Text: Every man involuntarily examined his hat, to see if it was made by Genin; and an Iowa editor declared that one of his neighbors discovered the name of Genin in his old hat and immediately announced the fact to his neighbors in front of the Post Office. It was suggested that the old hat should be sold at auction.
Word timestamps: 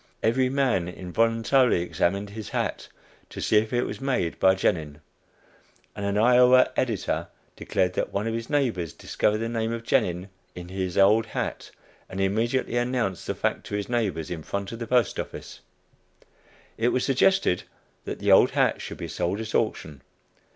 Every 0.23 0.49
man 0.49 0.87
involuntarily 0.87 1.83
examined 1.83 2.31
his 2.31 2.49
hat, 2.49 2.87
to 3.29 3.39
see 3.39 3.57
if 3.57 3.71
it 3.71 3.83
was 3.83 4.01
made 4.01 4.39
by 4.39 4.55
Genin; 4.55 4.99
and 5.95 6.03
an 6.07 6.17
Iowa 6.17 6.71
editor 6.75 7.27
declared 7.55 7.93
that 7.93 8.11
one 8.11 8.25
of 8.25 8.33
his 8.33 8.49
neighbors 8.49 8.93
discovered 8.93 9.37
the 9.37 9.47
name 9.47 9.71
of 9.71 9.83
Genin 9.83 10.29
in 10.55 10.69
his 10.69 10.97
old 10.97 11.27
hat 11.27 11.69
and 12.09 12.19
immediately 12.19 12.77
announced 12.77 13.27
the 13.27 13.35
fact 13.35 13.63
to 13.67 13.75
his 13.75 13.89
neighbors 13.89 14.31
in 14.31 14.41
front 14.41 14.71
of 14.71 14.79
the 14.79 14.87
Post 14.87 15.19
Office. 15.19 15.59
It 16.79 16.87
was 16.87 17.05
suggested 17.05 17.61
that 18.05 18.17
the 18.17 18.31
old 18.31 18.49
hat 18.49 18.81
should 18.81 18.97
be 18.97 19.07
sold 19.07 19.39
at 19.39 19.53
auction. 19.53 20.01